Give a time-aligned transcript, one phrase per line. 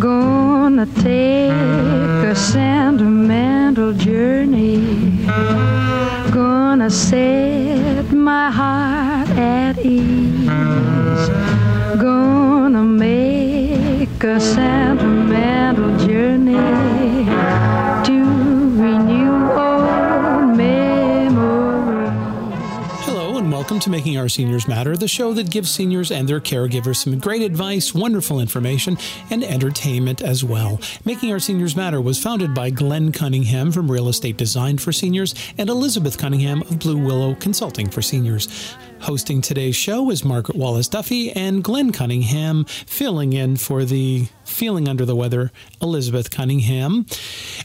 [0.00, 5.26] Gonna take a sentimental journey.
[6.32, 11.28] Gonna set my heart at ease.
[12.00, 15.69] Gonna make a sentimental
[23.80, 27.42] to Making Our Seniors Matter, the show that gives seniors and their caregivers some great
[27.42, 28.98] advice, wonderful information,
[29.30, 30.80] and entertainment as well.
[31.04, 35.34] Making Our Seniors Matter was founded by Glenn Cunningham from Real Estate Design for Seniors
[35.56, 38.48] and Elizabeth Cunningham of Blue Willow Consulting for Seniors.
[39.02, 44.88] Hosting today's show is Margaret Wallace Duffy and Glenn Cunningham, filling in for the feeling
[44.88, 47.06] under the weather, Elizabeth Cunningham.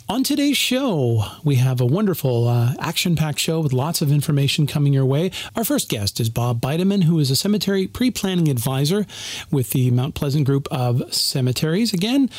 [0.07, 4.65] On today's show, we have a wonderful uh, action packed show with lots of information
[4.65, 5.29] coming your way.
[5.57, 9.05] Our first guest is Bob Bideman, who is a cemetery pre planning advisor
[9.51, 11.93] with the Mount Pleasant Group of Cemeteries.
[11.93, 12.29] Again,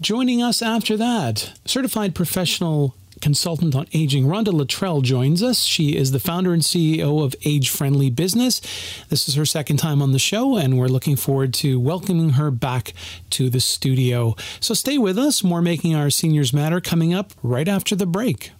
[0.00, 5.62] joining us after that, certified professional consultant on aging, Rhonda Latreille joins us.
[5.62, 8.60] She is the founder and CEO of Age Friendly Business.
[9.08, 12.50] This is her second time on the show, and we're looking forward to welcoming her
[12.50, 12.92] back
[13.30, 14.36] to the studio.
[14.60, 15.42] So stay with us.
[15.42, 18.52] More Making Our Seniors Matter coming up right after the break.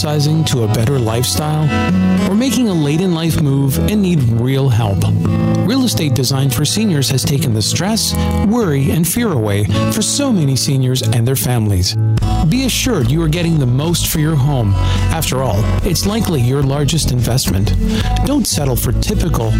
[0.00, 1.64] Downsizing to a better lifestyle?
[2.30, 4.98] Or making a late in life move and need real help?
[5.66, 8.14] Real Estate Design for Seniors has taken the stress,
[8.46, 11.96] worry, and fear away for so many seniors and their families.
[12.48, 14.72] Be assured you are getting the most for your home.
[15.12, 17.74] After all, it's likely your largest investment.
[18.24, 19.52] Don't settle for typical.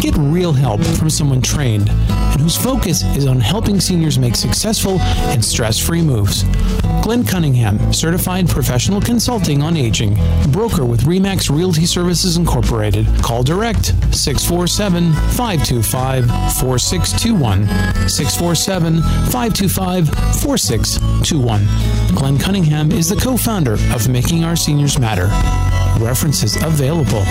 [0.00, 5.00] Get real help from someone trained and whose focus is on helping seniors make successful
[5.00, 6.44] and stress free moves.
[7.02, 10.14] Glenn Cunningham, certified professional consulting on aging,
[10.52, 13.06] broker with Remax Realty Services Incorporated.
[13.22, 16.26] Call direct 647 525
[16.60, 17.66] 4621.
[18.08, 20.08] 647 525
[20.40, 22.14] 4621.
[22.14, 25.26] Glenn Cunningham is the co founder of Making Our Seniors Matter.
[26.02, 27.24] References available.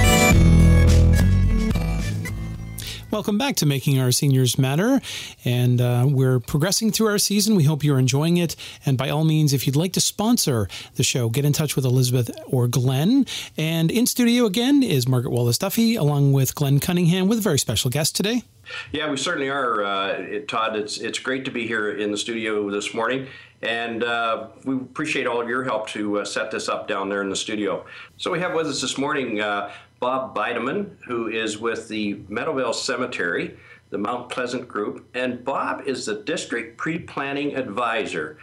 [3.12, 5.02] Welcome back to Making Our Seniors Matter.
[5.44, 7.56] And uh, we're progressing through our season.
[7.56, 8.56] We hope you're enjoying it.
[8.86, 11.86] And by all means, if you'd like to sponsor the show, get in touch with
[11.86, 13.26] Elizabeth or Glenn.
[13.58, 17.58] And in studio again is Margaret Wallace Duffy, along with Glenn Cunningham, with a very
[17.58, 18.44] special guest today.
[18.92, 20.76] Yeah, we certainly are, uh, it, Todd.
[20.76, 23.26] It's it's great to be here in the studio this morning,
[23.64, 27.24] and uh, we appreciate all of your help to uh, set this up down there
[27.24, 27.84] in the studio.
[28.18, 32.74] So we have with us this morning uh, Bob Bideman, who is with the Meadowvale
[32.74, 33.58] Cemetery,
[33.90, 38.38] the Mount Pleasant Group, and Bob is the District Pre-Planning Advisor.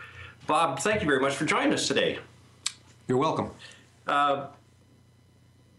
[0.46, 2.18] Bob, thank you very much for joining us today.
[3.08, 3.50] You're welcome.
[4.06, 4.48] Uh,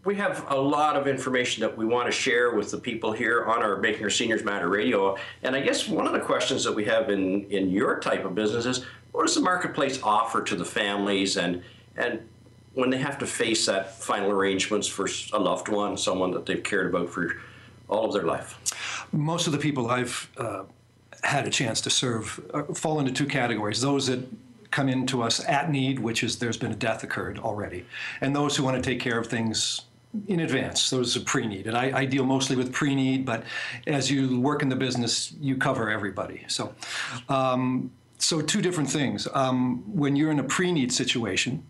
[0.04, 3.44] we have a lot of information that we want to share with the people here
[3.44, 5.16] on our Making Our Seniors Matter radio.
[5.42, 8.34] And I guess one of the questions that we have in, in your type of
[8.34, 11.62] business is what does the marketplace offer to the families and,
[11.96, 12.26] and
[12.78, 16.62] when they have to face that final arrangements for a loved one, someone that they've
[16.62, 17.34] cared about for
[17.88, 18.56] all of their life?
[19.10, 20.62] Most of the people I've uh,
[21.24, 24.24] had a chance to serve uh, fall into two categories those that
[24.70, 27.84] come into us at need, which is there's been a death occurred already,
[28.20, 29.82] and those who want to take care of things
[30.28, 30.88] in advance.
[30.88, 33.24] Those are pre-need, and I, I deal mostly with pre-need.
[33.26, 33.42] But
[33.88, 36.44] as you work in the business, you cover everybody.
[36.46, 36.72] So,
[37.28, 39.26] um, so two different things.
[39.34, 41.64] Um, when you're in a pre-need situation,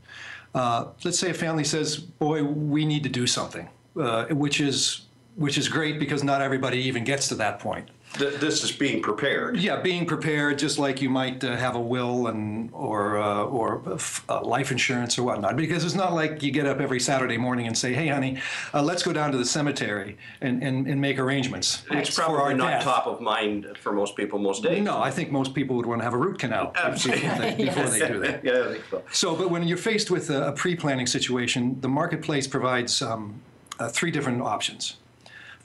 [0.55, 3.69] uh, let's say a family says, "Boy, we need to do something,"
[4.01, 5.03] uh, which is
[5.37, 7.89] which is great because not everybody even gets to that point.
[8.15, 9.59] Th- This is being prepared.
[9.59, 13.83] Yeah, being prepared, just like you might uh, have a will and or uh, or
[13.95, 15.57] f- uh, life insurance or whatnot.
[15.57, 18.41] Because it's not like you get up every Saturday morning and say, "Hey, honey,
[18.73, 22.71] uh, let's go down to the cemetery and, and, and make arrangements." It's probably not
[22.71, 24.83] death." top of mind for most people most days.
[24.83, 27.85] No, I think most people would want to have a root canal before they, before
[27.89, 28.45] they do that.
[28.45, 29.03] yeah, I think so.
[29.13, 33.41] So, but when you're faced with a, a pre-planning situation, the marketplace provides um,
[33.79, 34.97] uh, three different options.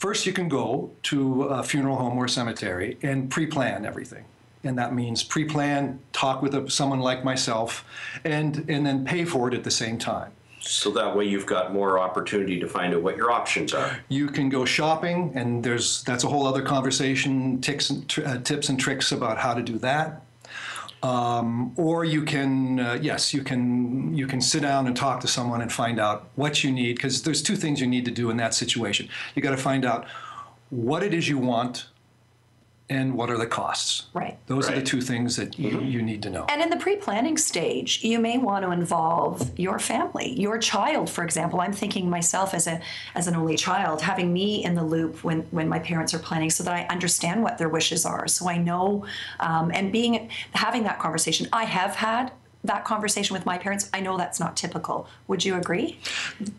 [0.04, 4.26] First, you can go to a funeral home or cemetery and pre-plan everything.
[4.66, 7.86] And that means pre-plan, talk with a, someone like myself,
[8.26, 10.34] and, and then pay for it at the same time.
[10.60, 13.98] So that way you've got more opportunity to find out what your options are.
[14.10, 18.38] You can go shopping, and there's that's a whole other conversation, tips and, tr- uh,
[18.40, 20.22] tips and tricks about how to do that.
[21.04, 25.28] Um, or you can, uh, yes, you can you can sit down and talk to
[25.28, 28.30] someone and find out what you need because there's two things you need to do
[28.30, 29.10] in that situation.
[29.36, 30.08] You got to find out
[30.70, 31.88] what it is you want
[32.94, 34.08] and what are the costs.
[34.14, 34.38] Right.
[34.48, 36.46] Those are the two things that you, you need to know.
[36.50, 41.24] And in the pre-planning stage, you may want to involve your family, your child, for
[41.24, 41.60] example.
[41.62, 42.80] I'm thinking myself as a
[43.16, 46.50] as an only child, having me in the loop when when my parents are planning,
[46.50, 49.06] so that I understand what their wishes are, so I know,
[49.40, 51.48] um, and being having that conversation.
[51.52, 52.32] I have had
[52.64, 53.90] that conversation with my parents.
[53.94, 55.08] I know that's not typical.
[55.28, 56.00] Would you agree?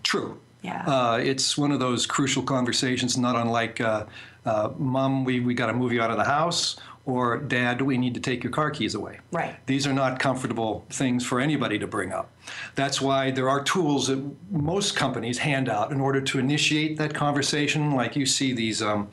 [0.02, 0.38] True.
[0.62, 0.84] Yeah.
[0.86, 4.06] Uh, it's one of those crucial conversations, not unlike, uh,
[4.44, 6.76] uh, Mom, we, we got to move you out of the house,
[7.06, 9.20] or Dad, we need to take your car keys away.
[9.30, 9.54] Right.
[9.66, 12.30] These are not comfortable things for anybody to bring up.
[12.76, 17.12] That's why there are tools that most companies hand out in order to initiate that
[17.14, 19.08] conversation, like you see these um,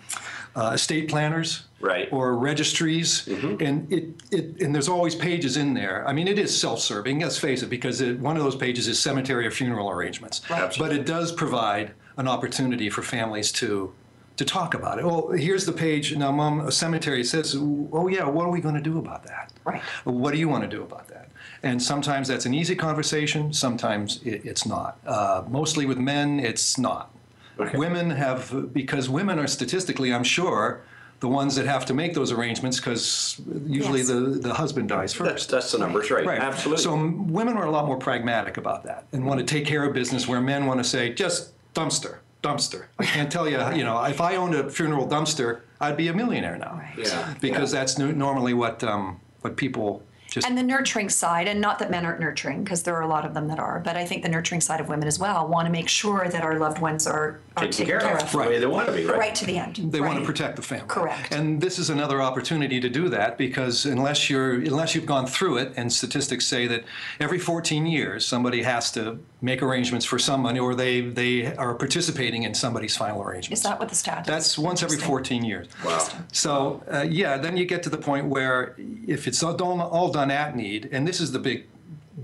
[0.56, 1.66] uh, estate planners.
[1.81, 2.07] Right.
[2.12, 6.07] Or registries, and it, it and there's always pages in there.
[6.07, 7.19] I mean, it is self-serving.
[7.19, 10.48] Let's face it, because it, one of those pages is cemetery or funeral arrangements.
[10.48, 10.72] Right.
[10.78, 13.92] But it does provide an opportunity for families to
[14.38, 15.06] to talk about it.
[15.06, 16.16] Well, here's the page.
[16.16, 19.51] Now, Mom, a cemetery says, "Oh yeah, what are we going to do about that?
[19.66, 19.81] Right.
[20.04, 21.30] What do you want to do about that?"
[21.63, 23.54] And sometimes that's an easy conversation.
[23.54, 24.98] Sometimes it, it's not.
[25.06, 27.12] Uh, mostly with men, it's not.
[27.60, 27.78] Okay.
[27.78, 30.81] Women have because women are statistically, I'm sure,
[31.19, 34.07] the ones that have to make those arrangements because usually Yes.
[34.07, 35.30] the, the husband dies first.
[35.30, 36.25] That's, that's the numbers, right?
[36.25, 36.39] Right.
[36.39, 36.83] Absolutely.
[36.83, 39.94] So women are a lot more pragmatic about that and want to take care of
[39.94, 42.85] business where men want to say, just dumpster, dumpster.
[42.99, 46.13] I can't tell you, you know, if I owned a funeral dumpster, I'd be a
[46.13, 46.73] millionaire now.
[46.79, 47.07] Right.
[47.07, 47.79] Yeah, Because yeah.
[47.79, 51.91] that's no- normally what, um, what people just, And the nurturing side, and not that
[51.91, 54.23] men aren't nurturing, because there are a lot of them that are, but I think
[54.23, 57.05] the nurturing side of women as well want to make sure that our loved ones
[57.05, 58.48] are, are taken care of the Right.
[58.50, 59.18] way they want to be, right?
[59.18, 59.75] right to the end.
[59.92, 60.86] they want to protect the family.
[60.88, 61.33] Correct.
[61.33, 65.57] And this is another opportunity to do that because unless you're unless you've gone through
[65.57, 66.86] it, and statistics say that
[67.19, 72.44] every 14 years somebody has to make arrangements for someone, or they they are participating
[72.44, 73.57] in somebody's final arrangement.
[73.57, 74.27] Is that what the stat is?
[74.27, 75.68] That's once every 14 years.
[75.83, 76.07] Wow.
[76.31, 78.75] So uh, yeah, then you get to the point where
[79.07, 81.65] if it's all done, all done at need, and this is the big,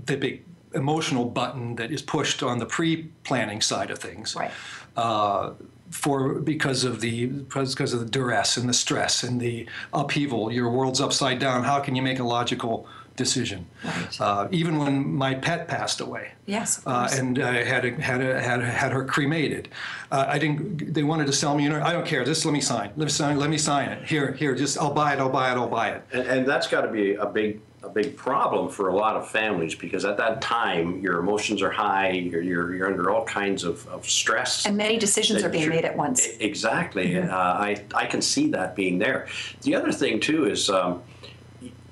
[0.06, 0.42] the big
[0.74, 4.36] emotional button that is pushed on the pre-planning side of things.
[4.36, 4.50] Right.
[4.98, 5.54] Uh,
[5.90, 10.52] for because of the because because of the duress and the stress and the upheaval,
[10.52, 11.64] your world's upside down.
[11.64, 12.86] How can you make a logical
[13.16, 13.64] decision?
[13.84, 14.20] Right.
[14.20, 18.40] Uh, even when my pet passed away, Yes, uh, and I had a, had a,
[18.40, 19.68] had had her cremated.
[20.10, 20.92] Uh, I didn't.
[20.92, 21.62] They wanted to sell me.
[21.64, 22.24] You know, I don't care.
[22.24, 22.90] Just let me sign.
[22.96, 23.38] Let me sign.
[23.38, 24.04] Let me sign it.
[24.04, 24.54] Here, here.
[24.54, 25.20] Just I'll buy it.
[25.20, 25.56] I'll buy it.
[25.56, 26.02] I'll buy it.
[26.12, 29.28] And, and that's got to be a big a big problem for a lot of
[29.28, 33.64] families because at that time your emotions are high, you're you're, you're under all kinds
[33.64, 34.66] of, of stress.
[34.66, 36.26] and many decisions are being made at once.
[36.40, 37.18] Exactly.
[37.18, 39.26] Uh, I I can see that being there.
[39.62, 40.68] The other thing too is.
[40.70, 41.02] Um,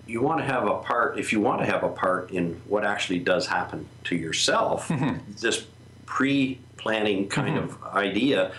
[0.09, 2.85] you want to have a part, if you want to have a part in what
[2.85, 5.33] actually does happen to yourself, Mm-hmm.
[5.41, 5.67] this
[6.05, 8.53] pre planning kind of idea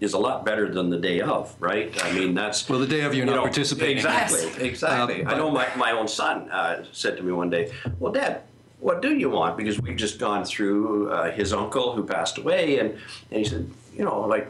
[0.00, 1.92] is a lot better than the day of, right?
[2.04, 2.68] I mean, that's.
[2.68, 3.96] Well, the day of you're you not know, participating.
[3.96, 4.58] Exactly, Yes.
[4.58, 5.24] exactly.
[5.24, 8.42] Uh, I know my, my own son uh, said to me one day, Well, Dad,
[8.80, 9.56] what do you want?
[9.56, 12.90] Because we've just gone through uh, his uncle who passed away, and,
[13.30, 14.48] and he said, You know, like,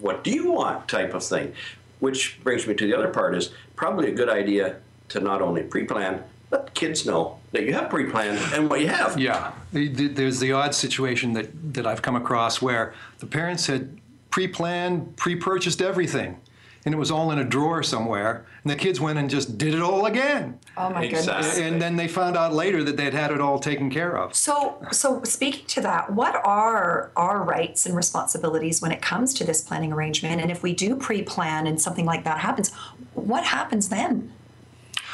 [0.00, 1.52] what do you want type of thing?
[1.98, 4.76] Which brings me to the other part is probably a good idea
[5.10, 8.80] to not only pre plan, let kids know that you have pre planned and what
[8.80, 9.18] you have.
[9.18, 13.66] Yeah, The- the- there's the odd situation that, that I've come across where the parents
[13.66, 13.99] had
[14.30, 16.40] pre-planned, pre-purchased everything,
[16.84, 19.74] and it was all in a drawer somewhere, and the kids went and just did
[19.74, 20.58] it all again.
[20.76, 21.26] Oh my goodness.
[21.26, 21.64] Exactly.
[21.64, 24.34] And then they found out later that they'd had it all taken care of.
[24.34, 29.44] So, so speaking to that, what are our rights and responsibilities when it comes to
[29.44, 30.40] this planning arrangement?
[30.40, 32.72] And if we do pre-plan and something like that happens,
[33.14, 34.32] what happens then?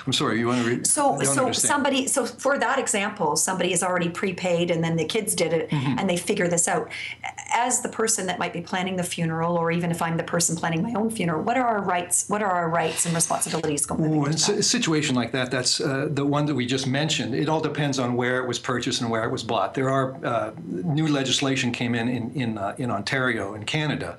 [0.06, 0.86] I'm sorry, you want to read?
[0.86, 5.34] So, so somebody, so for that example, somebody is already prepaid, and then the kids
[5.34, 5.98] did it, Mm-hmm.
[5.98, 6.88] and they figure this out.
[7.58, 10.56] As the person that might be planning the funeral, or even if I'm the person
[10.56, 12.28] planning my own funeral, what are our rights?
[12.28, 15.80] What are our rights and responsibilities going Ooh, in into a situation like that, that's
[15.80, 17.34] uh, the one that we just mentioned.
[17.34, 19.72] It all depends on where it was purchased and where it was bought.
[19.72, 24.18] There are uh, new legislation came in in in, uh, in Ontario in Canada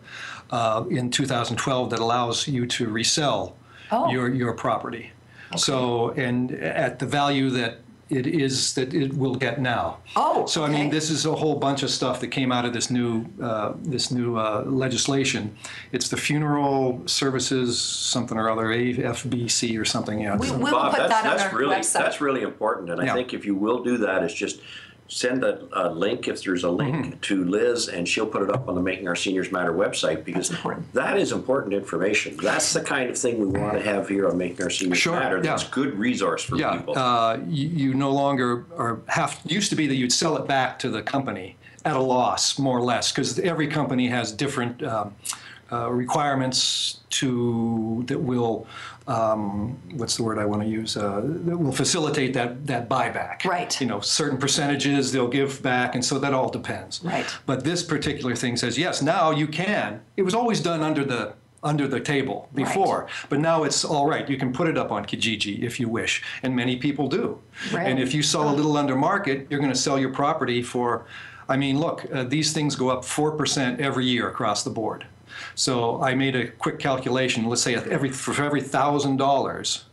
[0.49, 3.55] uh, in 2012 that allows you to resell
[3.91, 4.11] Oh.
[4.11, 5.11] your your property.
[5.55, 7.79] So and at the value that
[8.09, 9.97] it is that it will get now.
[10.15, 12.73] Oh, so I mean, this is a whole bunch of stuff that came out of
[12.73, 15.55] this new uh, this new uh, legislation.
[15.91, 20.21] It's the Funeral Services something or other, AFBC or something.
[20.21, 21.93] Yeah, We- we will Bob, put that's, that on that's our really website.
[21.93, 23.13] that's really important, and I Yeah.
[23.13, 24.59] think if you will do that, it's just
[25.09, 27.19] send a, a link if there's a link Mm-hmm.
[27.19, 30.49] to Liz, and she'll put it up on the Making Our Seniors Matter website because
[30.93, 32.37] that is important information.
[32.37, 35.19] That's the kind of thing we want to have here on Making Our Seniors Sure,
[35.19, 35.37] Matter.
[35.37, 35.41] yeah.
[35.43, 36.97] That's good resource for Yeah, people.
[36.97, 39.39] uh, you, you no longer are have.
[39.45, 42.77] Used to be that you'd sell it back to the company at a loss, more
[42.77, 45.13] or less, because every company has different um,
[45.71, 48.67] uh, requirements to that will.
[49.07, 50.97] Um, what's the word I want to use?
[50.97, 53.45] Uh, that will facilitate that that buyback.
[53.45, 53.79] Right.
[53.79, 57.01] You know, certain percentages they'll give back, and so that all depends.
[57.03, 57.25] Right.
[57.45, 59.01] But this particular thing says yes.
[59.01, 60.01] Now you can.
[60.17, 61.33] It was always done under the
[61.63, 64.29] under the table before, but now it's all right.
[64.29, 67.41] You can put it up on Kijiji if you wish, and many people do.
[67.71, 67.87] Right.
[67.87, 71.05] And if you sell a little under market, you're going to sell your property for.
[71.49, 75.05] I mean, look, uh, these things go up four percent every year across the board.
[75.55, 77.45] So I made a quick calculation.
[77.45, 79.85] Let's say every for every thousand dollars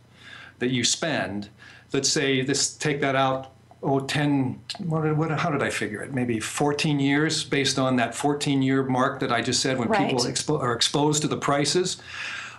[0.59, 1.49] that you spend,
[1.93, 3.51] let's say this take that out
[3.83, 8.15] oh 10 what, what how did I figure it maybe 14 years based on that
[8.15, 12.01] 14 year mark that I just said when people expo- are exposed to the prices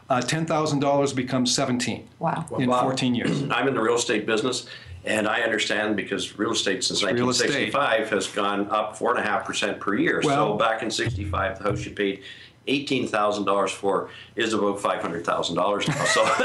[0.09, 2.47] uh, $10,000 becomes 17 Wow.
[2.59, 4.66] in Bob, 14 years I'm in the real estate business,
[5.05, 7.73] and I understand because real estate since Real estate.
[7.73, 10.23] 1965 has gone up four and a half percent per year.
[10.23, 12.23] so back in '65, the house you paid
[12.67, 16.05] eighteen thousand dollars for is about five hundred thousand dollars now.
[16.05, 16.23] So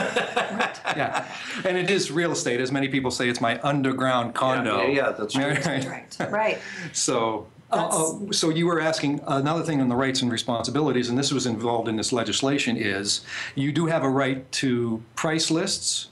[0.95, 1.25] yeah
[1.65, 5.11] and it is real estate as many people say it's my underground condo yeah, yeah,
[5.11, 5.65] that's right.
[5.65, 6.31] Right.
[6.31, 6.59] Right.
[6.93, 7.87] So, uh,
[8.27, 11.45] uh, so you were asking another thing on the rights and responsibilities, and this was
[11.45, 12.75] involved in this legislation.
[12.75, 13.21] Is
[13.55, 16.09] you do have a right to price lists,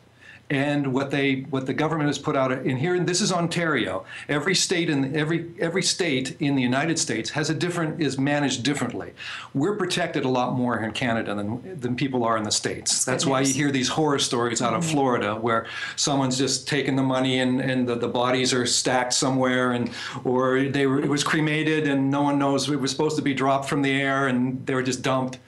[0.49, 2.95] and what they what the government has put out in here.
[2.95, 4.05] And this is Ontario.
[4.27, 8.63] Every state in every every state in the United States has a different is managed
[8.63, 9.13] differently.
[9.53, 13.05] We're protected a lot more in Canada than than people are in the states.
[13.05, 14.91] That's why you hear these horror stories out of mm-hmm.
[14.91, 19.71] Florida where someone's just taken the money and, and the, the bodies are stacked somewhere
[19.71, 19.91] and
[20.23, 23.33] or they were, it was cremated and no one knows it was supposed to be
[23.33, 25.39] dropped from the air and they were just dumped.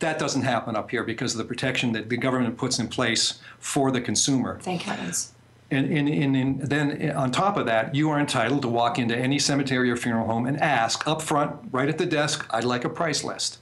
[0.00, 3.38] That doesn't happen up here because of the protection that the government puts in place
[3.58, 4.58] for the consumer.
[4.60, 5.32] Thank heavens.
[5.70, 9.16] And, and, and, and then on top of that, you are entitled to walk into
[9.16, 12.84] any cemetery or funeral home and ask up front, right at the desk, I'd like
[12.84, 13.58] a price list.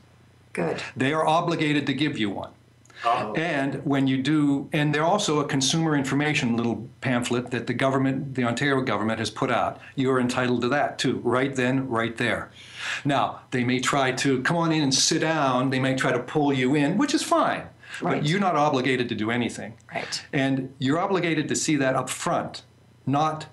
[0.55, 0.83] Good.
[0.97, 2.51] They are obligated to give you one.
[3.05, 3.33] Oh.
[3.35, 8.35] And when you do, and they're also a consumer information little pamphlet that the government,
[8.35, 9.81] the Ontario government has put out.
[9.95, 12.51] You are entitled to that too, right then, right there.
[13.05, 16.19] Now, they may try to come on in and sit down, they may try to
[16.19, 17.63] pull you in, which is fine.
[18.03, 18.21] Right.
[18.21, 19.75] But you're not obligated to do anything.
[19.95, 20.25] Right.
[20.33, 22.63] And you're obligated to see that up front,
[23.07, 23.47] not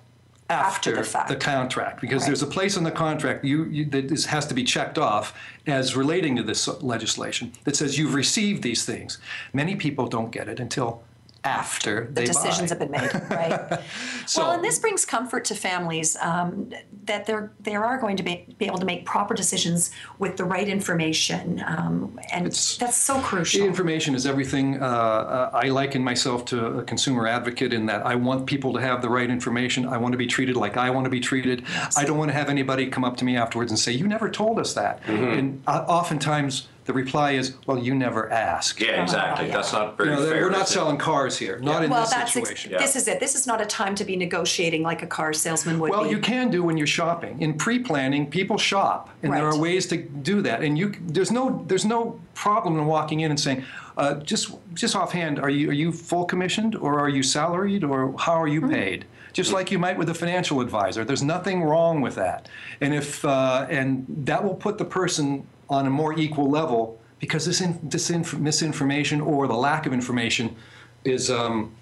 [0.48, 1.40] After after, the fact.
[1.40, 4.62] contract, because there's a place in the contract you, you, that is, has to be
[4.62, 5.36] checked off
[5.66, 9.18] as relating to this legislation that says you've received these things.
[9.52, 11.02] Many people don't get it until
[11.46, 12.78] after The they decisions buy.
[12.78, 13.80] have been made, right?
[14.26, 16.72] So- well, and this brings comfort to families um,
[17.04, 20.42] that they're they are going to be, be able to make proper decisions with the
[20.44, 23.64] right information, um, and that's so The crucial.
[23.64, 24.82] information is everything.
[24.82, 28.80] Uh, uh, I liken myself to a consumer advocate in that I want people to
[28.80, 29.86] have the right information.
[29.86, 31.62] I want to be treated like I want to be treated.
[31.96, 34.28] I don't want to have anybody come up to me afterwards and say, "You never
[34.28, 39.48] told us that." And uh, oftentimes the reply is, "Well, you never asked." yeah, exactly.
[39.48, 39.54] yeah.
[39.56, 40.42] That's not You very know, fair.
[40.42, 40.72] we're not is it?
[40.74, 42.72] selling cars here, not in well, this that's ex- situation.
[42.72, 43.20] this is it.
[43.20, 46.10] This is not a time to be negotiating like a car salesman would Well, be.
[46.10, 47.40] you can do when you're shopping.
[47.42, 49.54] In pre-planning, people shop, and there Right.
[49.54, 50.62] are ways to do that.
[50.62, 53.64] And you, there's no, there's no problem in walking in and saying,
[53.96, 58.14] uh, just, just offhand, are you, are you full commissioned, or are you salaried, or
[58.18, 59.04] how are you paid?
[59.32, 61.04] Just like you might with a financial advisor.
[61.04, 62.48] There's nothing wrong with that.
[62.80, 67.46] And if, uh, and that will put the person on a more equal level because
[67.46, 70.54] this, in, this inf- misinformation or the lack of information
[71.04, 71.30] is.
[71.30, 71.72] Um,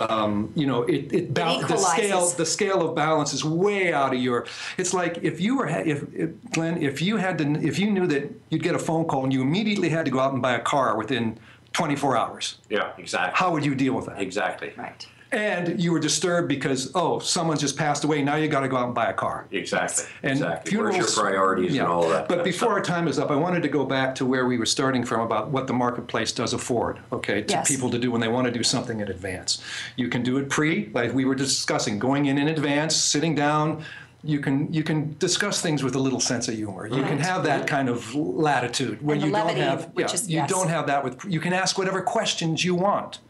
[0.00, 4.14] um, you know, it, it, bal- the scale the scale of balance is way out
[4.14, 4.46] of your.
[4.76, 7.90] It's like if you were ha- if, if Glenn, if you had to, if you
[7.90, 10.40] knew that you'd get a phone call and you immediately had to go out and
[10.40, 11.36] buy a car within
[11.72, 13.36] 24 hours, Yeah, exactly.
[13.36, 14.20] how would you deal with that?
[14.22, 14.72] Exactly.
[14.76, 15.04] right.
[15.30, 18.22] And you were disturbed because oh, someone just passed away.
[18.22, 19.46] Now you got to go out and buy a car.
[19.50, 20.06] Exactly.
[20.22, 20.76] And exactly.
[20.76, 21.82] Where's your priorities yeah.
[21.82, 22.28] and all that?
[22.28, 24.46] But kind of before our time is up, I wanted to go back to where
[24.46, 27.68] we were starting from about what the marketplace does afford, okay, to Yes.
[27.68, 29.62] people to do when they want to do something in advance.
[29.96, 33.84] You can do it pre, like we were discussing, going in in advance, sitting down.
[34.24, 36.86] You can you can discuss things with a little sense of humor.
[36.86, 40.14] You can have that kind of latitude when And the you don't have which yeah,
[40.14, 40.50] is- you yes.
[40.50, 43.20] don't have that with you can ask whatever questions you want.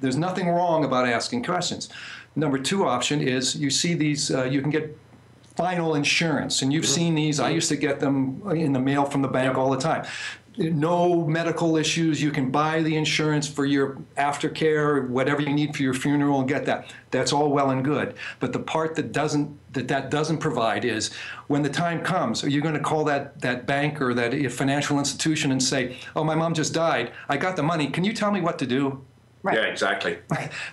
[0.00, 1.88] There's nothing wrong about asking questions.
[2.36, 4.96] Number two option is you see these, uh, you can get
[5.56, 7.38] final insurance, and you've seen these.
[7.40, 10.06] I used to get them in the mail from the bank all the time.
[10.56, 12.20] no medical issues.
[12.22, 16.48] You can buy the insurance for your aftercare, whatever you need for your funeral, and
[16.48, 16.92] get that.
[17.10, 18.14] That's all well and good.
[18.40, 21.12] But the part that doesn't that that doesn't provide is
[21.46, 24.98] when the time comes, are you going to call that that bank or that financial
[24.98, 27.12] institution and say, "Oh, my mom just died.
[27.28, 27.86] I got the money.
[27.88, 29.02] Can you tell me what to do?"
[29.42, 29.56] Right.
[29.56, 30.18] Yeah, exactly.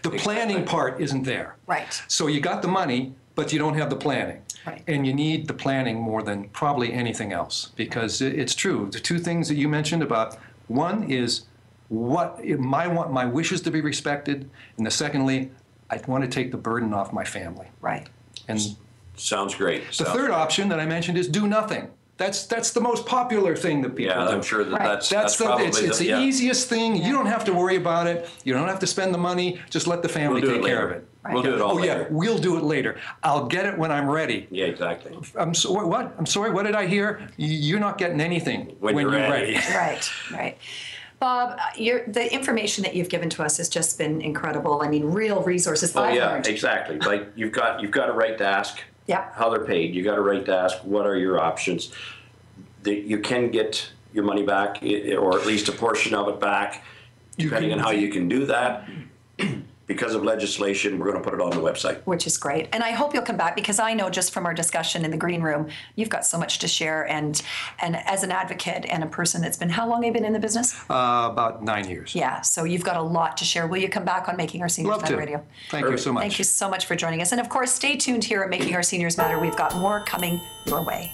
[0.02, 1.56] The planning part isn't there.
[1.68, 2.02] Right.
[2.08, 4.42] So you got the money, but you don't have the planning.
[4.66, 4.84] Right.
[4.88, 8.90] And you need the planning more than probably anything else because it's true.
[8.92, 11.46] The two things that you mentioned about one is
[11.88, 15.50] what my want my wishes to be respected, and the secondly,
[15.90, 17.68] I want to take the burden off my family.
[17.80, 18.10] Right.
[18.50, 18.60] And
[19.16, 19.88] Sounds great.
[19.88, 21.88] the Sounds- third option that I mentioned is do nothing.
[22.18, 24.32] That's that's the most popular thing that people Yeah, do.
[24.34, 24.84] I'm sure that Right.
[24.84, 26.22] that's, That's, that's, the probably it's, it's the yeah.
[26.22, 26.96] easiest thing.
[26.96, 28.28] You don't have to worry about it.
[28.44, 29.60] You don't have to spend the money.
[29.70, 30.88] Just let the family We'll do take it care later.
[30.88, 31.08] of it.
[31.30, 32.98] We'll do it all Oh yeah, we'll do it later.
[33.22, 34.48] I'll get it when I'm ready.
[34.50, 35.16] Yeah, exactly.
[35.36, 35.86] I'm sorry.
[35.86, 36.16] What?
[36.18, 36.52] I'm sorry.
[36.52, 37.30] What did I hear?
[37.38, 39.56] You're not getting anything When you're ready.
[39.76, 40.58] Right, right.
[41.20, 44.82] Bob, uh, your, the information that you've given to us has just been incredible.
[44.84, 45.96] I mean, real resources.
[45.96, 46.48] Oh I've yeah, learned.
[46.48, 46.98] exactly.
[47.00, 49.30] Like you've got you've got a right to ask Yeah.
[49.34, 49.96] how they're paid.
[49.96, 51.92] You got a right to ask what are your options.
[52.84, 56.84] That you can get your money back, or at least a portion of it back,
[57.38, 58.88] depending can- on how you can do that.
[59.88, 62.02] Because of legislation, we're going to put it on the website.
[62.04, 62.68] which is great.
[62.74, 65.18] And I hope you'll come back because I know just from our discussion in the
[65.18, 67.08] green room, you've got so much to share.
[67.08, 67.42] And
[67.80, 70.34] and as an advocate and a person that's been, how long have you been in
[70.34, 70.76] the business?
[70.90, 72.14] Uh, about nine years.
[72.14, 73.66] Yeah, so you've got a lot to share.
[73.68, 75.20] Will you come back on Making Our Seniors Love Matter to.
[75.20, 75.46] Radio?
[75.72, 76.22] Thank you so much.
[76.22, 77.32] Thank you so much for joining us.
[77.32, 79.40] And of course, stay tuned here at Making Our Seniors Matter.
[79.40, 81.14] We've got more coming your way.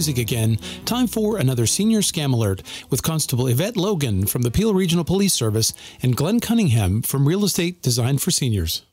[0.00, 0.56] Music again.
[0.86, 5.34] Time for another senior scam alert with Constable Yvette Logan from the Peel Regional Police
[5.34, 8.86] Service and Glenn Cunningham from Real Estate Design for Seniors.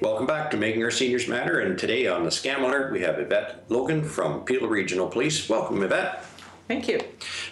[0.00, 3.18] Welcome back to Making Our Seniors Matter, and today on the Scam Alert we have
[3.18, 5.48] Yvette Logan from Peel Regional Police.
[5.48, 6.24] Welcome, Yvette.
[6.70, 7.00] Thank you.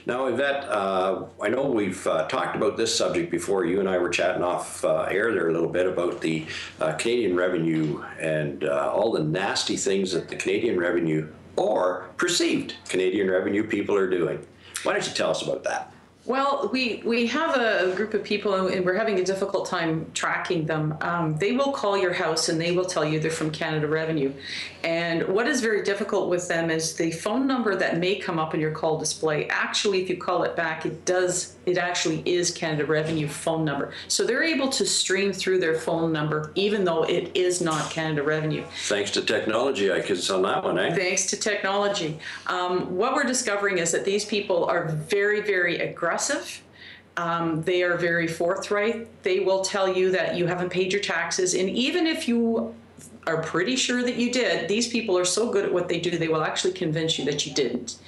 [0.07, 3.65] Now, Yvette, uh, I know we've uh, talked about this subject before.
[3.65, 6.47] You and I were chatting off uh, air there a little bit about the
[6.81, 12.77] uh, Canadian revenue and uh, all the nasty things that the Canadian revenue or perceived
[12.89, 14.47] Canadian revenue people are doing.
[14.85, 15.93] Why don't you tell us about that?
[16.29, 20.67] Well, we, we have a group of people and we're having a difficult time tracking
[20.67, 20.95] them.
[21.01, 24.35] Um, they will call your house and they will tell you they're from Canada Revenue.
[24.85, 28.53] And what is very difficult with them is the phone number that may come up
[28.53, 29.49] in your call display.
[29.49, 33.95] Actually, if you call it back, it does, it actually is Canada Revenue phone number.
[34.09, 38.23] So they're able to stream through their phone number even though it is not Canada
[38.23, 38.64] Revenue.
[38.87, 40.95] Thanks to technology, I guess on that one, eh?
[40.95, 42.19] Thanks to technology.
[42.49, 46.18] Um, what we're discovering is that these people are very, very aggressive.
[47.17, 49.23] Um, they are very forthright.
[49.25, 51.55] They will tell you that you haven't paid your taxes.
[51.55, 52.75] And even if you
[53.29, 56.17] are pretty sure that you did, these people are so good at what they do,
[56.17, 57.99] they will actually convince you that you didn't.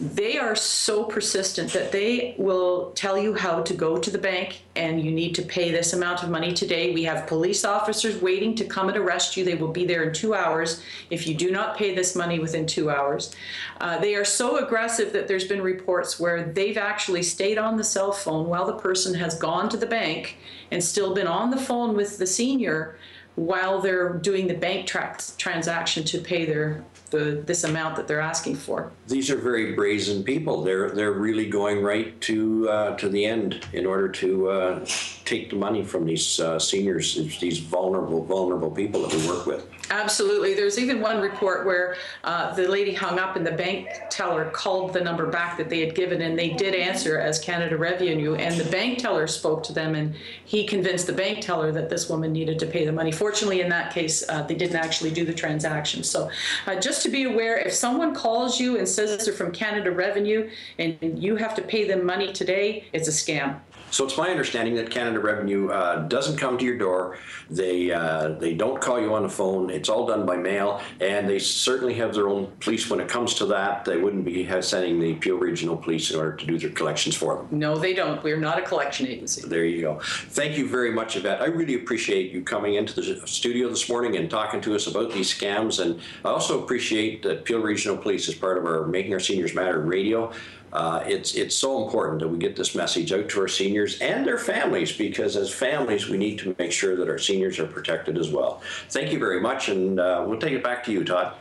[0.00, 4.62] They are so persistent that they will tell you how to go to the bank
[4.74, 6.94] and you need to pay this amount of money today.
[6.94, 9.44] We have police officers waiting to come and arrest you.
[9.44, 12.66] They will be there in two hours if you do not pay this money within
[12.66, 13.34] two hours.
[13.78, 17.84] Uh, they are so aggressive that there's been reports where they've actually stayed on the
[17.84, 20.38] cell phone while the person has gone to the bank
[20.70, 22.96] and still been on the phone with the senior
[23.34, 28.20] while they're doing the bank tra- transaction to pay their the this amount that they're
[28.20, 28.90] asking for.
[29.06, 30.62] These are very brazen people.
[30.62, 34.86] They're they're really going right to uh, to the end in order to uh,
[35.24, 39.68] take the money from these uh, seniors, these vulnerable vulnerable people that we work with.
[39.90, 40.54] Absolutely.
[40.54, 44.92] There's even one report where uh, the lady hung up and the bank teller called
[44.92, 48.34] the number back that they had given, and they did answer as Canada Revenue.
[48.34, 50.14] And the bank teller spoke to them, and
[50.44, 53.12] he convinced the bank teller that this woman needed to pay the money.
[53.12, 56.02] Fortunately, in that case, uh, they didn't actually do the transaction.
[56.02, 56.30] So,
[56.66, 60.48] uh, just to be aware, if someone calls you and says they're from Canada Revenue
[60.78, 63.60] and you have to pay them money today, it's a scam.
[63.90, 67.18] So it's my understanding that Canada Revenue uh, doesn't come to your door.
[67.50, 69.70] They uh, they don't call you on the phone.
[69.70, 73.34] It's all done by mail, and they certainly have their own police when it comes
[73.34, 73.84] to that.
[73.84, 77.36] They wouldn't be sending the Peel Regional Police in order to do their collections for
[77.36, 77.48] them.
[77.50, 78.22] No, they don't.
[78.22, 79.46] We're not a collection agency.
[79.46, 80.00] There you go.
[80.02, 81.42] Thank you very much, Yvette.
[81.42, 85.12] I really appreciate you coming into the studio this morning and talking to us about
[85.12, 85.80] these scams.
[85.80, 89.54] And I also appreciate that Peel Regional Police is part of our Making Our Seniors
[89.54, 90.32] Matter radio.
[90.72, 94.26] Uh, it's it's so important that we get this message out to our seniors and
[94.26, 98.16] their families because as families we need to make sure that our seniors are protected
[98.18, 98.62] as well.
[98.88, 101.34] Thank you very much, and uh, we'll take it back to you, Todd.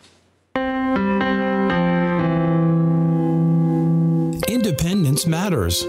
[4.47, 5.85] Independence matters.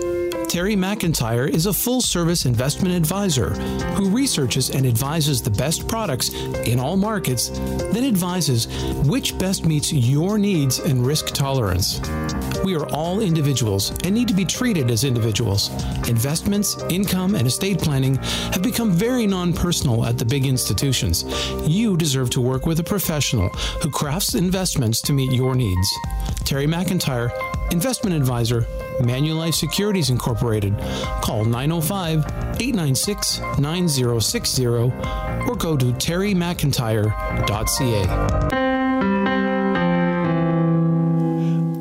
[0.52, 3.54] Terry McIntyre is a full service investment advisor
[3.94, 6.34] who researches and advises the best products
[6.66, 8.66] in all markets, then advises
[9.06, 12.02] which best meets your needs and risk tolerance.
[12.62, 15.70] We are all individuals and need to be treated as individuals.
[16.06, 18.16] Investments, income, and estate planning
[18.52, 21.24] have become very non personal at the big institutions.
[21.66, 23.48] You deserve to work with a professional
[23.80, 25.88] who crafts investments to meet your needs.
[26.44, 27.30] Terry McIntyre,
[27.70, 28.62] investment advisor,
[29.00, 30.76] Manulife Securities Incorporated.
[31.22, 32.24] Call 905
[32.60, 34.90] 896 9060 or
[35.56, 38.62] go to terrymcintyre.ca.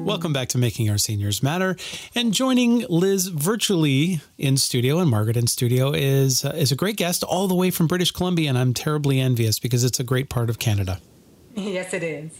[0.03, 1.77] Welcome back to Making Our Seniors Matter.
[2.13, 6.97] And joining Liz virtually in studio and Margaret in studio is, uh, is a great
[6.97, 8.49] guest all the way from British Columbia.
[8.49, 10.99] And I'm terribly envious because it's a great part of Canada.
[11.55, 12.31] Yes, it is.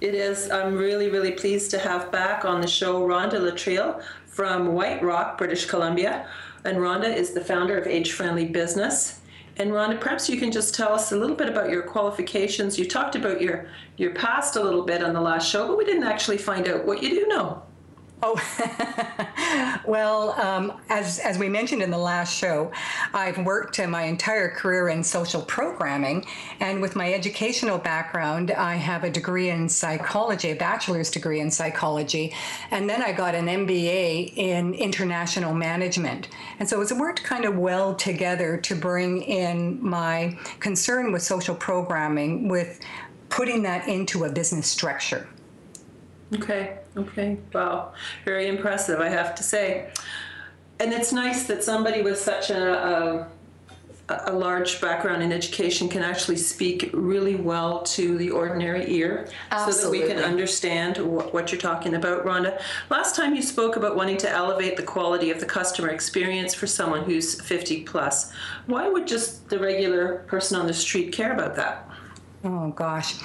[0.00, 0.50] It is.
[0.50, 5.36] I'm really, really pleased to have back on the show Rhonda Latreille from White Rock,
[5.36, 6.26] British Columbia.
[6.64, 9.20] And Rhonda is the founder of Age Friendly Business.
[9.58, 12.78] And Rhonda, perhaps you can just tell us a little bit about your qualifications.
[12.78, 13.66] You talked about your
[13.98, 16.86] your past a little bit on the last show, but we didn't actually find out
[16.86, 17.62] what you do know.
[18.22, 18.38] Oh,
[19.86, 22.70] well, um, as, as we mentioned in the last show,
[23.14, 26.26] I've worked my entire career in social programming.
[26.60, 31.50] And with my educational background, I have a degree in psychology, a bachelor's degree in
[31.50, 32.34] psychology.
[32.70, 36.28] And then I got an MBA in international management.
[36.58, 41.54] And so it's worked kind of well together to bring in my concern with social
[41.54, 42.80] programming with
[43.30, 45.26] putting that into a business structure.
[46.34, 47.38] Okay, okay.
[47.52, 47.92] Wow.
[48.24, 49.90] Very impressive, I have to say.
[50.78, 53.28] And it's nice that somebody with such a,
[54.08, 59.28] a, a large background in education can actually speak really well to the ordinary ear
[59.66, 62.62] so that we can understand what, what you're talking about, Rhonda.
[62.90, 66.66] Last time you spoke about wanting to elevate the quality of the customer experience for
[66.66, 68.32] someone who's 50 plus.
[68.66, 71.88] Why would just the regular person on the street care about that?
[72.42, 73.16] Oh, gosh.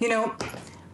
[0.00, 0.34] You know,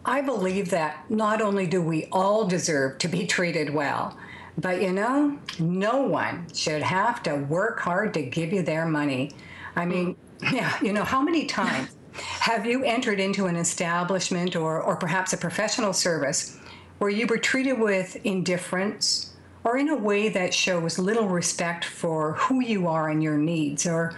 [0.05, 4.17] I believe that not only do we all deserve to be treated well,
[4.57, 9.31] but you know, no one should have to work hard to give you their money.
[9.75, 10.15] I mean,
[10.51, 15.33] yeah, you know, how many times have you entered into an establishment or, or perhaps
[15.33, 16.59] a professional service
[16.99, 22.33] where you were treated with indifference or in a way that shows little respect for
[22.33, 24.13] who you are and your needs or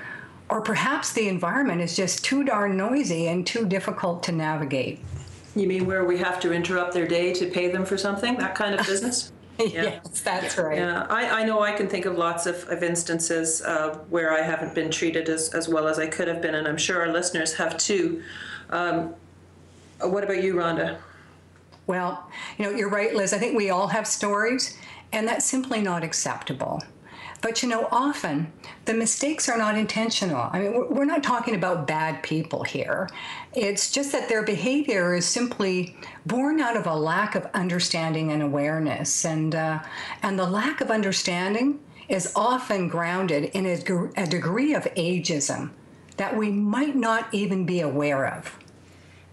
[0.48, 5.00] or perhaps the environment is just too darn noisy and too difficult to navigate.
[5.56, 8.38] You mean where we have to interrupt their day to pay them for something?
[8.38, 9.32] That kind of business?
[9.58, 10.78] Yes, that's right.
[10.78, 14.42] Yeah, I, I know I can think of lots of, of instances uh, where I
[14.42, 17.12] haven't been treated as, as well as I could have been, and I'm sure our
[17.12, 18.22] listeners have too.
[18.70, 19.16] Um,
[20.04, 20.98] uh, what about you, Rhonda?
[21.88, 23.32] Well, you know, you're right, Liz.
[23.32, 24.78] I think we all have stories,
[25.14, 26.82] and that's simply not acceptable.
[27.42, 28.52] But you know, often
[28.86, 30.50] the mistakes are not intentional.
[30.52, 33.08] I mean, we're- not talking about bad people here.
[33.54, 35.96] It's just that their behavior is simply
[36.26, 39.80] born out of a lack of understanding and awareness, and uh,
[40.24, 45.70] and the lack of understanding is often grounded in a, a degree of ageism
[46.18, 48.58] that we might not even be aware of.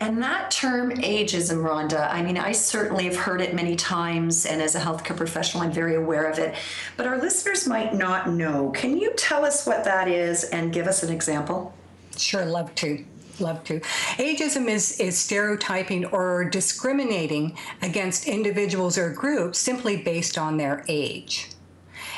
[0.03, 4.61] And that term ageism, Rhonda, I mean, I certainly have heard it many times, and
[4.61, 6.57] as a healthcare professional, I'm very aware of it.
[6.97, 8.71] But our listeners might not know.
[8.71, 11.73] Can you tell us what that is and give us an example?
[12.17, 13.05] Sure, love to.
[13.39, 13.79] Love to.
[14.19, 21.49] Ageism is, is stereotyping or discriminating against individuals or groups simply based on their age.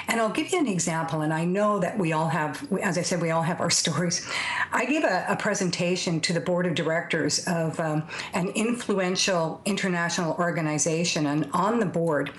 [0.08, 3.02] And I'll give you an example, and I know that we all have, as I
[3.02, 4.28] said, we all have our stories.
[4.72, 10.34] I gave a, a presentation to the board of directors of um, an influential international
[10.38, 12.32] organization, and on the board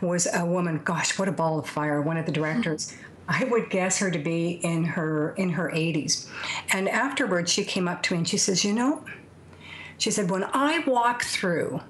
[0.00, 2.94] was a woman, gosh, what a ball of fire, one of the directors.
[3.28, 6.28] I would guess her to be in her in her 80s.
[6.72, 9.04] And afterwards she came up to me and she says, "You know,"
[9.98, 11.82] she said, "when I walk through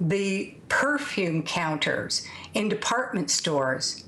[0.00, 4.03] the perfume counters in department stores,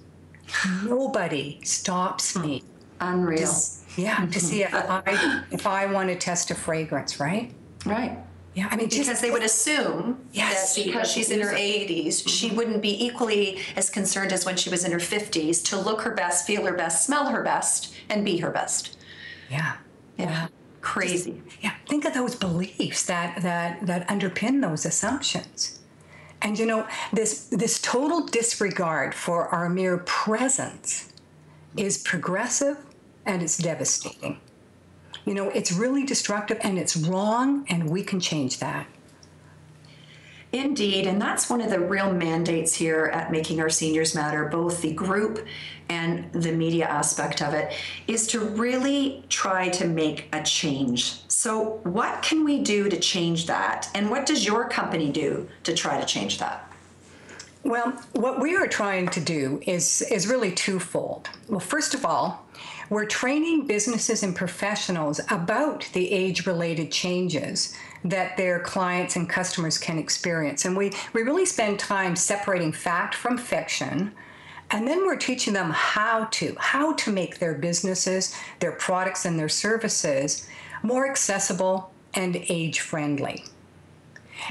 [0.85, 2.62] nobody stops me.
[3.00, 3.52] Unreal.
[3.96, 7.52] Yeah, to see if I if I want to test a fragrance, right?
[7.85, 8.18] Right.
[8.54, 10.74] Yeah, I mean, just Because they would assume Yes.
[10.76, 12.56] that because she's in her 80s, she mm-hmm.
[12.56, 16.12] wouldn't be equally as concerned as when she was in her 50s to look her
[16.12, 18.96] best, feel her best, smell her best, and be her best.
[19.50, 19.76] yeah,
[20.18, 20.48] Yeah.
[20.80, 21.42] Crazy.
[21.61, 21.72] yeah.
[21.88, 25.75] Think of those beliefs that that that underpin those assumptions.
[26.46, 31.12] And you know, this this total disregard for our mere presence
[31.76, 32.78] is progressive
[33.26, 34.38] and it's devastating.
[35.24, 38.87] You know, it's really destructive and it's wrong, and we can change that.
[40.57, 44.81] Indeed, and that's one of the real mandates here at Making Our Seniors Matter, both
[44.81, 45.47] the group
[45.88, 47.75] and the media aspect of it,
[48.07, 51.21] is to really try to make a change.
[51.29, 53.90] So, what can we do to change that?
[53.95, 56.73] And what does your company do to try to change that?
[57.62, 61.29] Well, what we are trying to do is, is really twofold.
[61.49, 62.47] Well, first of all,
[62.88, 69.78] we're training businesses and professionals about the age related changes that their clients and customers
[69.78, 70.64] can experience.
[70.64, 74.12] And we, we really spend time separating fact from fiction.
[74.70, 79.38] And then we're teaching them how to, how to make their businesses, their products, and
[79.38, 80.48] their services
[80.82, 83.44] more accessible and age friendly.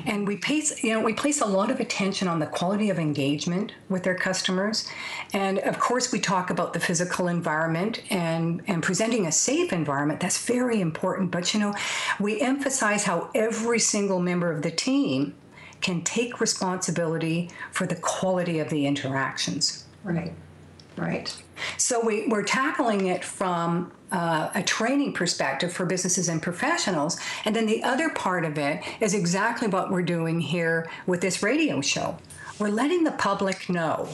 [0.05, 2.99] And we place, you know, we place a lot of attention on the quality of
[2.99, 4.87] engagement with their customers.
[5.33, 10.19] And of course, we talk about the physical environment and, and presenting a safe environment.
[10.19, 11.31] That's very important.
[11.31, 11.73] But, you know,
[12.19, 15.35] we emphasize how every single member of the team
[15.81, 19.85] can take responsibility for the quality of the interactions.
[20.03, 20.33] Right,
[20.97, 21.35] right.
[21.77, 27.19] So we, we're tackling it from uh, a training perspective for businesses and professionals.
[27.43, 31.43] And then the other part of it is exactly what we're doing here with this
[31.43, 32.17] radio show.
[32.57, 34.07] We're letting the public know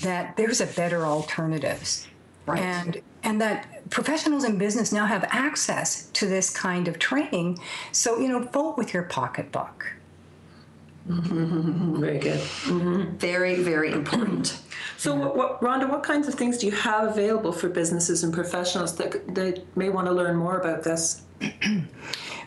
[0.00, 2.08] that there's a better alternatives.
[2.46, 2.60] Right.
[2.60, 7.58] And and that professionals in business now have access to this kind of training.
[7.90, 9.92] So, you know, vote with your pocketbook.
[11.08, 12.00] Mm-hmm.
[12.00, 12.40] Very good.
[12.40, 13.16] Mm-hmm.
[13.16, 14.60] Very, very important.
[14.96, 18.32] So, what, what, Rhonda, what kinds of things do you have available for businesses and
[18.34, 21.22] professionals that they may want to learn more about this?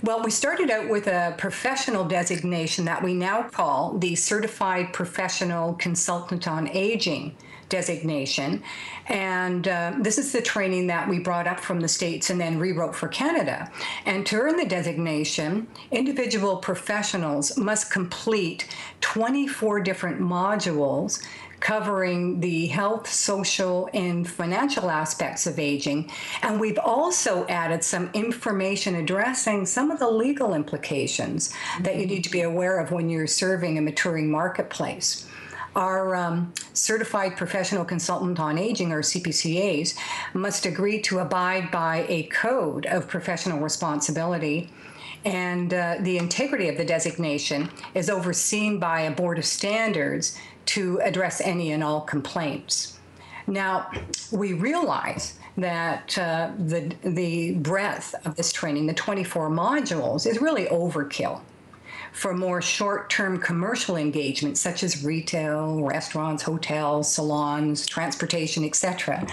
[0.02, 5.74] Well, we started out with a professional designation that we now call the Certified Professional
[5.74, 7.36] Consultant on Aging
[7.68, 8.64] designation.
[9.08, 12.60] And uh, this is the training that we brought up from the States and then
[12.60, 13.70] rewrote for Canada.
[14.06, 21.22] And to earn the designation, individual professionals must complete 24 different modules
[21.60, 26.10] covering the health, social, and financial aspects of aging.
[26.42, 32.24] And we've also added some information addressing some of the legal implications that you need
[32.24, 35.28] to be aware of when you're serving a maturing marketplace.
[35.76, 39.96] Our um, certified professional consultant on aging, or CPCAs,
[40.34, 44.70] must agree to abide by a code of professional responsibility
[45.26, 50.38] and uh, the integrity of the designation is overseen by a board of standards
[50.70, 53.00] to address any and all complaints.
[53.48, 53.92] Now,
[54.32, 60.66] we realize that uh, the, the breadth of this training, the 24 modules, is really
[60.66, 61.42] overkill
[62.12, 69.28] for more short term commercial engagements such as retail, restaurants, hotels, salons, transportation, etc.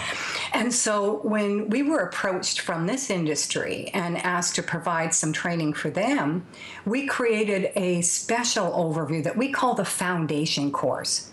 [0.53, 5.73] And so when we were approached from this industry and asked to provide some training
[5.73, 6.45] for them,
[6.85, 11.31] we created a special overview that we call the foundation course.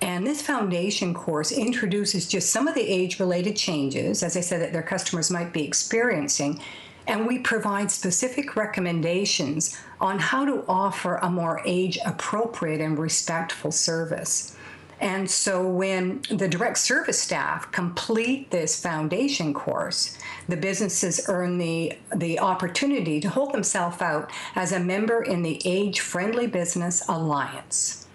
[0.00, 4.60] And this foundation course introduces just some of the age related changes, as I said,
[4.60, 6.60] that their customers might be experiencing.
[7.06, 13.70] And we provide specific recommendations on how to offer a more age appropriate and respectful
[13.70, 14.56] service.
[14.98, 20.16] And so when the direct service staff complete this foundation course,
[20.48, 25.60] the businesses earn the, the opportunity to hold themselves out as a member in the
[25.66, 28.05] Age Friendly Business Alliance.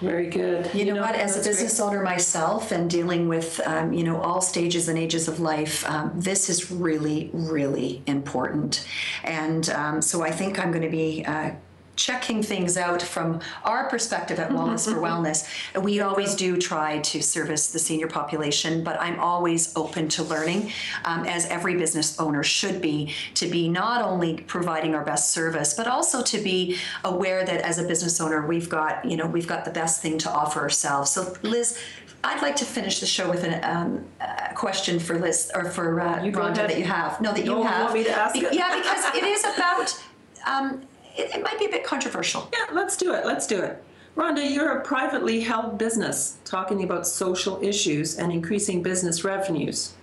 [0.00, 0.74] Very good.
[0.74, 1.14] You, know, what?
[1.14, 5.28] As a business owner myself and dealing with, um, you know, all stages and ages
[5.28, 8.86] of life, um, this is really, really important.
[9.22, 11.24] And um, so I think I'm going to be.
[11.24, 11.52] Uh,
[11.96, 15.46] checking things out from our perspective at Wellness for Wellness.
[15.80, 20.72] We always do try to service the senior population, but I'm always open to learning,
[21.04, 25.74] um, as every business owner should be, to be not only providing our best service,
[25.74, 29.48] but also to be aware that as a business owner, we've got, you know, we've
[29.48, 31.10] got the best thing to offer ourselves.
[31.10, 31.78] So, Liz,
[32.24, 36.00] I'd like to finish the show with an, um, a question for Liz or for
[36.00, 37.20] uh, Rhonda that you have.
[37.20, 37.82] No, that you No, you have.
[37.84, 38.46] want me to ask Be-?
[38.50, 40.02] Yeah, because it is about.
[40.46, 40.82] Um,
[41.16, 42.48] it, it might be a bit controversial.
[42.52, 43.26] Yeah, let's do it.
[43.26, 43.82] Let's do it.
[44.16, 49.94] Rhonda, you're a privately held business talking about social issues and increasing business revenues.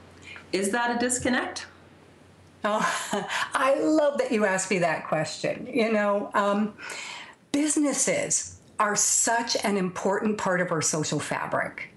[0.51, 1.65] Is that a disconnect?
[2.63, 2.79] Oh,
[3.53, 5.67] I love that you asked me that question.
[5.71, 6.73] You know, um,
[7.51, 11.93] businesses are such an important part of our social fabric.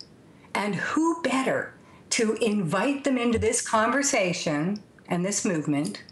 [0.54, 1.74] And who better
[2.10, 6.04] to invite them into this conversation and this movement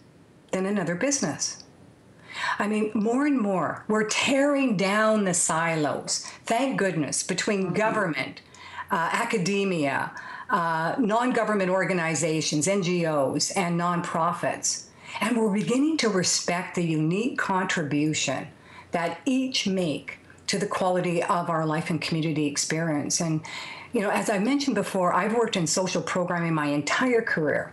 [0.51, 1.62] than another business?
[2.59, 8.41] I mean, more and more, we're tearing down the silos, thank goodness, between government,
[8.91, 10.13] uh, academia,
[10.51, 14.87] uh, non government organizations, NGOs, and nonprofits.
[15.21, 18.49] And we're beginning to respect the unique contribution
[18.93, 23.21] that each make to the quality of our life and community experience.
[23.21, 23.41] And,
[23.93, 27.73] you know, as I mentioned before, I've worked in social programming my entire career.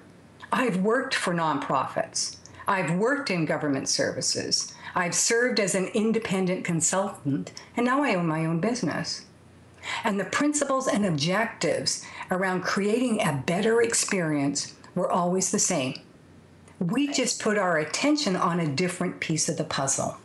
[0.51, 2.37] I've worked for nonprofits.
[2.69, 4.71] I've worked in government services.
[4.93, 9.25] I've served as an independent consultant, and now I own my own business.
[10.03, 15.99] And the principles and objectives around creating a better experience were always the same.
[16.79, 20.17] We just put our attention on a different piece of the puzzle.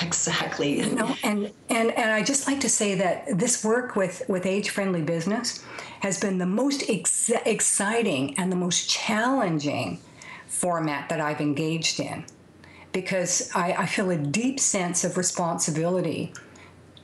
[0.00, 0.78] Exactly.
[0.78, 4.46] You know, and, and, and I just like to say that this work with, with
[4.46, 5.64] age friendly business
[5.98, 10.00] has been the most ex- exciting and the most challenging
[10.50, 12.24] format that I've engaged in
[12.92, 16.34] because I, I feel a deep sense of responsibility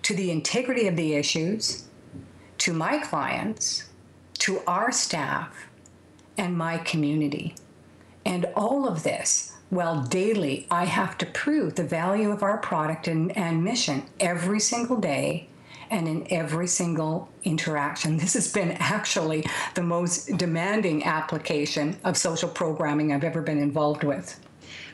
[0.02, 1.87] to the integrity of the issues,
[2.59, 3.88] to my clients,
[4.40, 5.68] to our staff,
[6.37, 7.54] and my community.
[8.24, 13.06] And all of this, well, daily, I have to prove the value of our product
[13.06, 15.48] and, and mission every single day
[15.90, 18.16] and in every single interaction.
[18.16, 19.44] This has been actually
[19.75, 24.40] the most demanding application of social programming I've ever been involved with.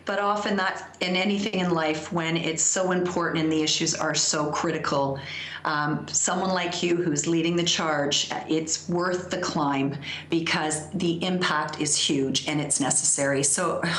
[0.05, 4.15] But often, that in anything in life, when it's so important and the issues are
[4.15, 5.21] so critical,
[5.65, 9.97] um, someone like you who's leading the charge, it's worth the climb
[10.29, 13.43] because the impact is huge and it's necessary.
[13.43, 13.83] So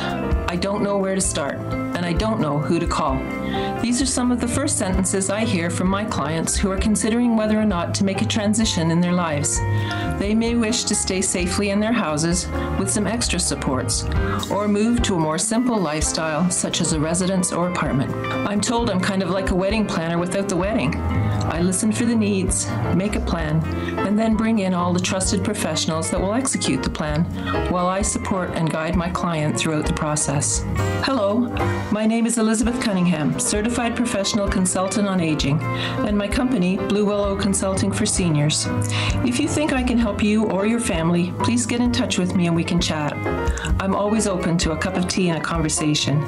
[0.48, 3.16] I don't know where to start, and I don't know who to call.
[3.84, 7.36] These are some of the first sentences I hear from my clients who are considering
[7.36, 9.60] whether or not to make a transition in their lives.
[10.20, 12.48] They may wish to stay safely in their houses
[12.80, 14.06] with some extra supports,
[14.50, 18.16] or move to a more simple lifestyle, such as a residence or apartment.
[18.50, 20.96] I'm told I'm kind of like a wedding planner without the wedding.
[20.96, 23.62] I listen for the needs, make a plan,
[24.08, 27.26] and then bring in all the trusted professionals that will execute the plan
[27.70, 30.64] while I support and guide my client throughout the process.
[31.04, 31.50] Hello,
[31.92, 37.36] my name is Elizabeth Cunningham, Certified Professional Consultant on Aging, and my company, Blue Willow
[37.36, 38.68] Consulting for Seniors.
[39.26, 42.36] If you think I can help you or your family, please get in touch with
[42.36, 43.14] me and we can chat.
[43.82, 46.22] I'm always open to a cup of tea and a conversation.